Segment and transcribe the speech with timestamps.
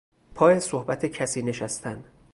[0.35, 2.03] پا صحبت کسی نشستن